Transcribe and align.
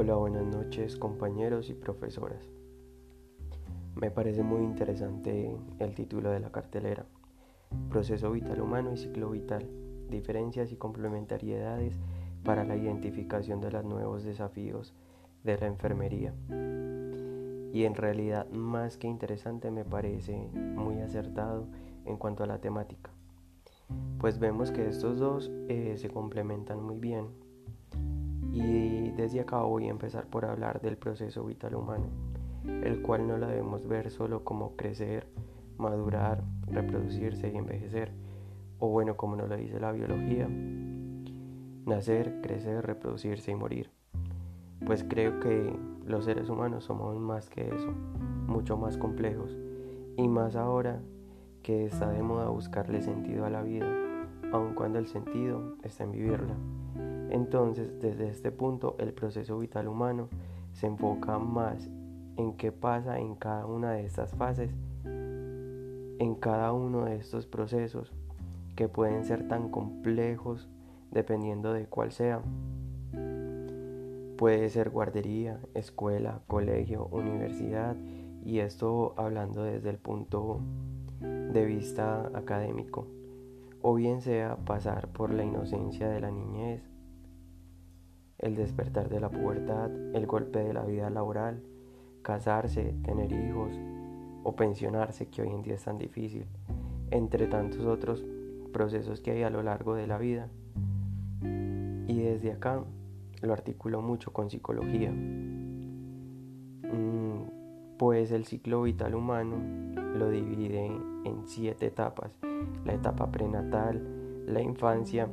Hola, 0.00 0.14
buenas 0.14 0.46
noches 0.46 0.94
compañeros 0.94 1.70
y 1.70 1.74
profesoras. 1.74 2.48
Me 3.96 4.12
parece 4.12 4.44
muy 4.44 4.62
interesante 4.62 5.58
el 5.80 5.94
título 5.96 6.30
de 6.30 6.38
la 6.38 6.52
cartelera. 6.52 7.04
Proceso 7.90 8.30
vital 8.30 8.60
humano 8.60 8.92
y 8.92 8.96
ciclo 8.96 9.28
vital. 9.28 9.68
Diferencias 10.08 10.70
y 10.70 10.76
complementariedades 10.76 11.98
para 12.44 12.62
la 12.62 12.76
identificación 12.76 13.60
de 13.60 13.72
los 13.72 13.84
nuevos 13.84 14.22
desafíos 14.22 14.94
de 15.42 15.58
la 15.58 15.66
enfermería. 15.66 16.32
Y 17.72 17.82
en 17.82 17.96
realidad 17.96 18.48
más 18.50 18.98
que 18.98 19.08
interesante 19.08 19.72
me 19.72 19.84
parece 19.84 20.48
muy 20.54 21.00
acertado 21.00 21.66
en 22.04 22.18
cuanto 22.18 22.44
a 22.44 22.46
la 22.46 22.60
temática. 22.60 23.10
Pues 24.20 24.38
vemos 24.38 24.70
que 24.70 24.86
estos 24.86 25.18
dos 25.18 25.50
eh, 25.68 25.94
se 25.96 26.08
complementan 26.08 26.80
muy 26.84 27.00
bien 27.00 27.47
y 28.60 29.10
desde 29.10 29.40
acá 29.40 29.58
voy 29.62 29.86
a 29.86 29.90
empezar 29.90 30.26
por 30.26 30.44
hablar 30.44 30.80
del 30.80 30.96
proceso 30.96 31.44
vital 31.44 31.74
humano, 31.76 32.06
el 32.64 33.02
cual 33.02 33.26
no 33.26 33.38
lo 33.38 33.46
debemos 33.46 33.86
ver 33.86 34.10
solo 34.10 34.44
como 34.44 34.76
crecer, 34.76 35.28
madurar, 35.76 36.42
reproducirse 36.66 37.50
y 37.52 37.56
envejecer, 37.56 38.12
o 38.78 38.88
bueno, 38.88 39.16
como 39.16 39.36
nos 39.36 39.48
lo 39.48 39.56
dice 39.56 39.78
la 39.78 39.92
biología, 39.92 40.48
nacer, 41.86 42.40
crecer, 42.42 42.84
reproducirse 42.84 43.52
y 43.52 43.54
morir. 43.54 43.90
Pues 44.84 45.04
creo 45.04 45.40
que 45.40 45.72
los 46.04 46.24
seres 46.24 46.48
humanos 46.48 46.84
somos 46.84 47.16
más 47.18 47.48
que 47.48 47.68
eso, 47.68 47.92
mucho 48.46 48.76
más 48.76 48.96
complejos, 48.96 49.56
y 50.16 50.26
más 50.26 50.56
ahora 50.56 51.00
que 51.62 51.84
está 51.86 52.10
de 52.10 52.22
moda 52.22 52.48
buscarle 52.48 53.02
sentido 53.02 53.44
a 53.44 53.50
la 53.50 53.62
vida, 53.62 53.86
aun 54.52 54.74
cuando 54.74 54.98
el 54.98 55.06
sentido 55.06 55.76
está 55.82 56.04
en 56.04 56.12
vivirla. 56.12 56.54
Entonces, 57.30 58.00
desde 58.00 58.28
este 58.28 58.50
punto, 58.50 58.96
el 58.98 59.12
proceso 59.12 59.58
vital 59.58 59.88
humano 59.88 60.28
se 60.72 60.86
enfoca 60.86 61.38
más 61.38 61.88
en 62.36 62.54
qué 62.54 62.72
pasa 62.72 63.18
en 63.18 63.34
cada 63.34 63.66
una 63.66 63.92
de 63.92 64.06
estas 64.06 64.34
fases, 64.34 64.70
en 65.04 66.34
cada 66.40 66.72
uno 66.72 67.04
de 67.04 67.16
estos 67.16 67.46
procesos, 67.46 68.12
que 68.76 68.88
pueden 68.88 69.24
ser 69.24 69.48
tan 69.48 69.70
complejos 69.70 70.68
dependiendo 71.10 71.72
de 71.72 71.86
cuál 71.86 72.12
sea. 72.12 72.42
Puede 74.36 74.68
ser 74.68 74.90
guardería, 74.90 75.60
escuela, 75.74 76.42
colegio, 76.46 77.06
universidad, 77.10 77.96
y 78.44 78.60
esto 78.60 79.14
hablando 79.16 79.64
desde 79.64 79.90
el 79.90 79.98
punto 79.98 80.60
de 81.20 81.64
vista 81.64 82.30
académico, 82.34 83.06
o 83.82 83.94
bien 83.94 84.20
sea 84.20 84.56
pasar 84.64 85.08
por 85.08 85.34
la 85.34 85.44
inocencia 85.44 86.08
de 86.08 86.20
la 86.20 86.30
niñez, 86.30 86.82
el 88.38 88.54
despertar 88.54 89.08
de 89.08 89.20
la 89.20 89.30
pubertad, 89.30 89.90
el 90.14 90.26
golpe 90.26 90.60
de 90.60 90.72
la 90.72 90.84
vida 90.84 91.10
laboral, 91.10 91.62
casarse, 92.22 92.94
tener 93.02 93.32
hijos 93.32 93.72
o 94.44 94.54
pensionarse, 94.54 95.26
que 95.26 95.42
hoy 95.42 95.48
en 95.48 95.62
día 95.62 95.74
es 95.74 95.84
tan 95.84 95.98
difícil, 95.98 96.46
entre 97.10 97.46
tantos 97.48 97.84
otros 97.84 98.24
procesos 98.72 99.20
que 99.20 99.32
hay 99.32 99.42
a 99.42 99.50
lo 99.50 99.62
largo 99.62 99.94
de 99.94 100.06
la 100.06 100.18
vida. 100.18 100.48
Y 101.42 102.20
desde 102.20 102.52
acá 102.52 102.82
lo 103.42 103.52
articulo 103.52 104.00
mucho 104.02 104.32
con 104.32 104.50
psicología. 104.50 105.10
Mm, 106.82 107.42
pues 107.98 108.30
el 108.30 108.46
ciclo 108.46 108.82
vital 108.82 109.14
humano 109.14 109.56
lo 110.16 110.30
divide 110.30 110.86
en 110.86 111.42
siete 111.46 111.86
etapas. 111.86 112.38
La 112.84 112.94
etapa 112.94 113.30
prenatal, 113.30 114.00
la 114.46 114.62
infancia, 114.62 115.28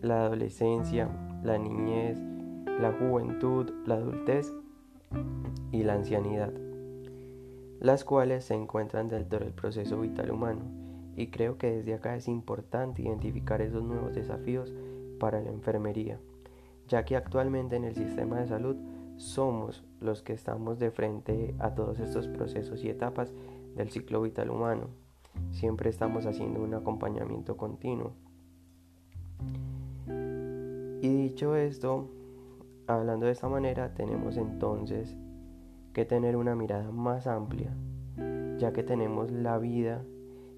la 0.00 0.26
adolescencia, 0.26 1.08
la 1.42 1.58
niñez, 1.58 2.18
la 2.66 2.92
juventud, 2.92 3.70
la 3.86 3.94
adultez 3.94 4.52
y 5.70 5.82
la 5.82 5.94
ancianidad, 5.94 6.52
las 7.80 8.04
cuales 8.04 8.44
se 8.44 8.54
encuentran 8.54 9.08
dentro 9.08 9.40
del 9.40 9.52
proceso 9.52 10.00
vital 10.00 10.30
humano. 10.30 10.62
Y 11.16 11.28
creo 11.28 11.58
que 11.58 11.70
desde 11.70 11.94
acá 11.94 12.16
es 12.16 12.26
importante 12.28 13.02
identificar 13.02 13.60
esos 13.60 13.82
nuevos 13.82 14.14
desafíos 14.14 14.72
para 15.18 15.40
la 15.40 15.50
enfermería, 15.50 16.18
ya 16.88 17.04
que 17.04 17.16
actualmente 17.16 17.76
en 17.76 17.84
el 17.84 17.94
sistema 17.94 18.40
de 18.40 18.46
salud 18.46 18.76
somos 19.16 19.84
los 20.00 20.22
que 20.22 20.32
estamos 20.32 20.78
de 20.78 20.90
frente 20.90 21.54
a 21.58 21.74
todos 21.74 22.00
estos 22.00 22.28
procesos 22.28 22.82
y 22.82 22.88
etapas 22.88 23.32
del 23.76 23.90
ciclo 23.90 24.22
vital 24.22 24.50
humano. 24.50 24.88
Siempre 25.50 25.90
estamos 25.90 26.26
haciendo 26.26 26.62
un 26.62 26.74
acompañamiento 26.74 27.56
continuo. 27.56 28.12
Y 31.02 31.08
dicho 31.08 31.56
esto, 31.56 32.08
Hablando 32.92 33.24
de 33.24 33.32
esta 33.32 33.48
manera, 33.48 33.94
tenemos 33.94 34.36
entonces 34.36 35.16
que 35.94 36.04
tener 36.04 36.36
una 36.36 36.54
mirada 36.54 36.90
más 36.90 37.26
amplia, 37.26 37.74
ya 38.58 38.74
que 38.74 38.82
tenemos 38.82 39.30
la 39.30 39.56
vida 39.56 40.02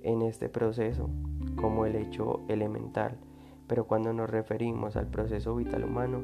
en 0.00 0.22
este 0.22 0.48
proceso 0.48 1.10
como 1.56 1.84
el 1.84 1.94
hecho 1.94 2.40
elemental, 2.48 3.18
pero 3.66 3.86
cuando 3.86 4.14
nos 4.14 4.30
referimos 4.30 4.96
al 4.96 5.08
proceso 5.08 5.54
vital 5.54 5.84
humano, 5.84 6.22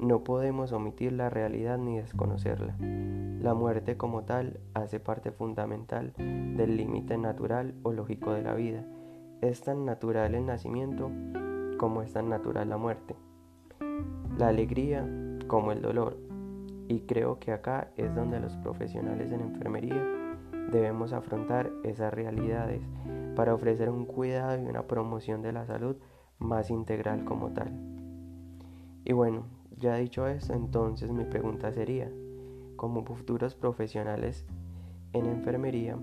no 0.00 0.24
podemos 0.24 0.72
omitir 0.72 1.12
la 1.12 1.28
realidad 1.28 1.76
ni 1.76 1.98
desconocerla. 1.98 2.76
La 3.42 3.52
muerte 3.52 3.98
como 3.98 4.24
tal 4.24 4.60
hace 4.72 4.98
parte 4.98 5.30
fundamental 5.30 6.14
del 6.16 6.78
límite 6.78 7.18
natural 7.18 7.74
o 7.82 7.92
lógico 7.92 8.32
de 8.32 8.40
la 8.40 8.54
vida. 8.54 8.82
Es 9.42 9.60
tan 9.60 9.84
natural 9.84 10.34
el 10.34 10.46
nacimiento 10.46 11.10
como 11.76 12.00
es 12.00 12.14
tan 12.14 12.30
natural 12.30 12.70
la 12.70 12.78
muerte. 12.78 13.14
La 14.38 14.48
alegría 14.48 15.06
como 15.46 15.72
el 15.72 15.82
dolor. 15.82 16.16
Y 16.88 17.00
creo 17.00 17.38
que 17.38 17.52
acá 17.52 17.90
es 17.96 18.14
donde 18.14 18.40
los 18.40 18.56
profesionales 18.58 19.32
en 19.32 19.40
enfermería 19.40 20.02
debemos 20.70 21.12
afrontar 21.12 21.70
esas 21.82 22.12
realidades 22.12 22.82
para 23.36 23.54
ofrecer 23.54 23.90
un 23.90 24.06
cuidado 24.06 24.62
y 24.62 24.66
una 24.66 24.86
promoción 24.86 25.42
de 25.42 25.52
la 25.52 25.66
salud 25.66 25.96
más 26.38 26.70
integral 26.70 27.24
como 27.24 27.52
tal. 27.52 27.72
Y 29.04 29.12
bueno, 29.12 29.44
ya 29.78 29.96
dicho 29.96 30.26
esto, 30.26 30.54
entonces 30.54 31.10
mi 31.10 31.24
pregunta 31.24 31.72
sería, 31.72 32.10
como 32.76 33.04
futuros 33.04 33.54
profesionales 33.54 34.46
en 35.12 35.26
enfermería, 35.26 35.98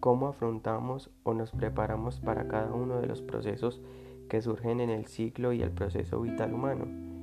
¿cómo 0.00 0.28
afrontamos 0.28 1.10
o 1.22 1.34
nos 1.34 1.50
preparamos 1.52 2.20
para 2.20 2.46
cada 2.46 2.72
uno 2.72 3.00
de 3.00 3.06
los 3.06 3.22
procesos 3.22 3.82
que 4.28 4.42
surgen 4.42 4.80
en 4.80 4.90
el 4.90 5.06
ciclo 5.06 5.52
y 5.52 5.62
el 5.62 5.70
proceso 5.70 6.20
vital 6.20 6.54
humano? 6.54 7.13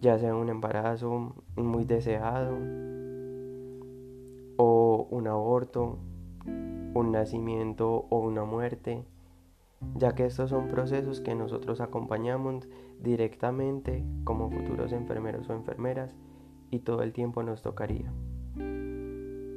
Ya 0.00 0.18
sea 0.18 0.34
un 0.34 0.48
embarazo 0.48 1.34
muy 1.56 1.84
deseado 1.84 2.56
o 4.56 5.08
un 5.10 5.26
aborto, 5.26 5.98
un 6.94 7.12
nacimiento 7.12 8.06
o 8.10 8.18
una 8.18 8.44
muerte, 8.44 9.04
ya 9.96 10.14
que 10.14 10.26
estos 10.26 10.50
son 10.50 10.68
procesos 10.68 11.20
que 11.20 11.34
nosotros 11.34 11.80
acompañamos 11.80 12.68
directamente 13.00 14.04
como 14.24 14.50
futuros 14.50 14.92
enfermeros 14.92 15.48
o 15.50 15.54
enfermeras 15.54 16.14
y 16.70 16.80
todo 16.80 17.02
el 17.02 17.12
tiempo 17.12 17.42
nos 17.42 17.62
tocaría. 17.62 18.12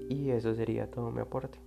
Y 0.09 0.29
eso 0.29 0.53
sería 0.55 0.89
todo 0.89 1.11
mi 1.11 1.21
aporte. 1.21 1.59